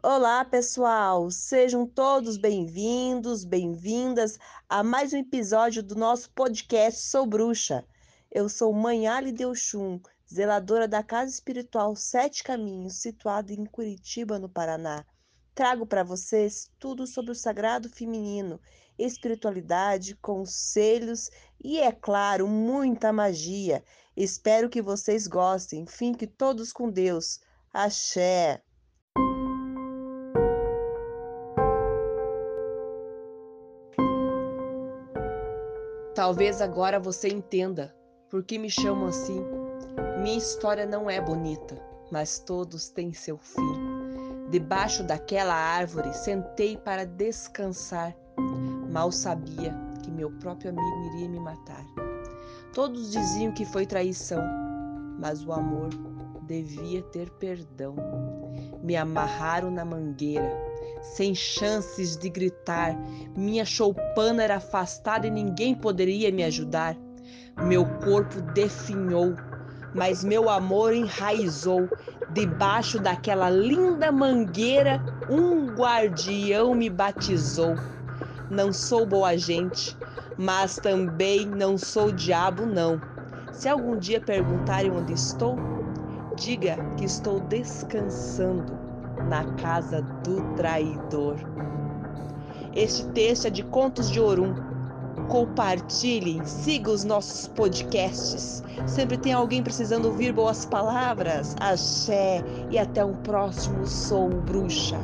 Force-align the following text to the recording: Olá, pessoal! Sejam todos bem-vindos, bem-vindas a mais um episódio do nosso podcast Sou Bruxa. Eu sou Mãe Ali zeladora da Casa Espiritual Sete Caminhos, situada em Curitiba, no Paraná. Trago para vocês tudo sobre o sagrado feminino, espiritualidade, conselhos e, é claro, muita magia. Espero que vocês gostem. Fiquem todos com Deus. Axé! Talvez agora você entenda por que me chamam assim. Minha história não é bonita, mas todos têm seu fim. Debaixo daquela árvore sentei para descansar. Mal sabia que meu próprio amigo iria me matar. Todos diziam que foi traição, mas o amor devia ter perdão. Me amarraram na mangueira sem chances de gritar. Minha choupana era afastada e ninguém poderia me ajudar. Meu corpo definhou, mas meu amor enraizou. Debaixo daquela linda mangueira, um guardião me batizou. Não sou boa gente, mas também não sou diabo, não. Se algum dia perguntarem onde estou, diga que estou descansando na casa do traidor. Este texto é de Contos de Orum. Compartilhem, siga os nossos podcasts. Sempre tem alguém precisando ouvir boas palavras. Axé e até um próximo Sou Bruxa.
Olá, 0.00 0.44
pessoal! 0.44 1.28
Sejam 1.28 1.84
todos 1.84 2.36
bem-vindos, 2.36 3.44
bem-vindas 3.44 4.38
a 4.68 4.84
mais 4.84 5.12
um 5.12 5.16
episódio 5.16 5.82
do 5.82 5.96
nosso 5.96 6.30
podcast 6.30 7.00
Sou 7.00 7.26
Bruxa. 7.26 7.84
Eu 8.30 8.48
sou 8.48 8.72
Mãe 8.72 9.08
Ali 9.08 9.34
zeladora 10.32 10.86
da 10.86 11.02
Casa 11.02 11.32
Espiritual 11.32 11.96
Sete 11.96 12.44
Caminhos, 12.44 12.94
situada 12.94 13.52
em 13.52 13.66
Curitiba, 13.66 14.38
no 14.38 14.48
Paraná. 14.48 15.04
Trago 15.52 15.84
para 15.84 16.04
vocês 16.04 16.70
tudo 16.78 17.04
sobre 17.04 17.32
o 17.32 17.34
sagrado 17.34 17.88
feminino, 17.88 18.60
espiritualidade, 18.96 20.14
conselhos 20.14 21.28
e, 21.60 21.80
é 21.80 21.90
claro, 21.90 22.46
muita 22.46 23.12
magia. 23.12 23.82
Espero 24.16 24.70
que 24.70 24.80
vocês 24.80 25.26
gostem. 25.26 25.86
Fiquem 25.86 26.28
todos 26.28 26.72
com 26.72 26.88
Deus. 26.88 27.40
Axé! 27.72 28.62
Talvez 36.18 36.60
agora 36.60 36.98
você 36.98 37.28
entenda 37.28 37.94
por 38.28 38.42
que 38.42 38.58
me 38.58 38.68
chamam 38.68 39.06
assim. 39.06 39.40
Minha 40.20 40.36
história 40.36 40.84
não 40.84 41.08
é 41.08 41.20
bonita, 41.20 41.80
mas 42.10 42.40
todos 42.40 42.88
têm 42.88 43.12
seu 43.12 43.38
fim. 43.38 44.50
Debaixo 44.50 45.04
daquela 45.04 45.54
árvore 45.54 46.12
sentei 46.12 46.76
para 46.76 47.06
descansar. 47.06 48.16
Mal 48.90 49.12
sabia 49.12 49.72
que 50.02 50.10
meu 50.10 50.28
próprio 50.40 50.70
amigo 50.70 51.14
iria 51.14 51.28
me 51.28 51.38
matar. 51.38 51.86
Todos 52.74 53.12
diziam 53.12 53.52
que 53.52 53.64
foi 53.64 53.86
traição, 53.86 54.42
mas 55.20 55.46
o 55.46 55.52
amor 55.52 55.90
devia 56.48 57.00
ter 57.00 57.30
perdão. 57.30 57.94
Me 58.82 58.96
amarraram 58.96 59.70
na 59.70 59.84
mangueira 59.84 60.52
sem 61.02 61.34
chances 61.34 62.16
de 62.16 62.28
gritar. 62.28 62.96
Minha 63.36 63.64
choupana 63.64 64.42
era 64.42 64.56
afastada 64.56 65.26
e 65.26 65.30
ninguém 65.30 65.74
poderia 65.74 66.30
me 66.30 66.44
ajudar. 66.44 66.96
Meu 67.62 67.84
corpo 68.04 68.40
definhou, 68.52 69.34
mas 69.94 70.22
meu 70.24 70.48
amor 70.48 70.92
enraizou. 70.92 71.88
Debaixo 72.30 73.00
daquela 73.00 73.48
linda 73.48 74.12
mangueira, 74.12 75.02
um 75.30 75.74
guardião 75.74 76.74
me 76.74 76.90
batizou. 76.90 77.74
Não 78.50 78.72
sou 78.72 79.06
boa 79.06 79.36
gente, 79.36 79.96
mas 80.36 80.76
também 80.76 81.46
não 81.46 81.76
sou 81.78 82.12
diabo, 82.12 82.66
não. 82.66 83.00
Se 83.52 83.68
algum 83.68 83.96
dia 83.96 84.20
perguntarem 84.20 84.90
onde 84.90 85.14
estou, 85.14 85.56
diga 86.36 86.76
que 86.96 87.04
estou 87.04 87.40
descansando 87.40 88.87
na 89.28 89.44
casa 89.54 90.02
do 90.22 90.42
traidor. 90.54 91.36
Este 92.74 93.04
texto 93.08 93.46
é 93.46 93.50
de 93.50 93.62
Contos 93.62 94.10
de 94.10 94.20
Orum. 94.20 94.54
Compartilhem, 95.28 96.44
siga 96.44 96.90
os 96.90 97.04
nossos 97.04 97.48
podcasts. 97.48 98.62
Sempre 98.86 99.18
tem 99.18 99.32
alguém 99.32 99.62
precisando 99.62 100.06
ouvir 100.06 100.32
boas 100.32 100.64
palavras. 100.64 101.56
Axé 101.60 102.42
e 102.70 102.78
até 102.78 103.04
um 103.04 103.14
próximo 103.14 103.86
Sou 103.86 104.28
Bruxa. 104.28 104.98